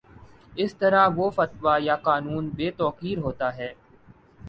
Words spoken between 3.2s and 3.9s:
ہوتا ہے